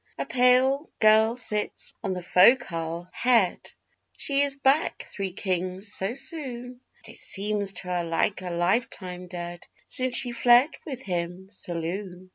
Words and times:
A 0.17 0.25
pale 0.25 0.89
girl 0.99 1.35
sits 1.35 1.93
on 2.03 2.13
the 2.13 2.23
foc'sle 2.23 3.07
head 3.13 3.71
she 4.17 4.41
is 4.41 4.57
back, 4.57 5.03
Three 5.07 5.31
Kings! 5.31 5.93
so 5.93 6.15
soon; 6.15 6.81
But 7.05 7.09
it 7.13 7.19
seems 7.19 7.73
to 7.73 7.87
her 7.89 8.03
like 8.03 8.41
a 8.41 8.49
life 8.49 8.89
time 8.89 9.27
dead 9.27 9.67
since 9.87 10.15
she 10.17 10.31
fled 10.31 10.71
with 10.87 11.03
him 11.03 11.51
'saloon. 11.51 12.29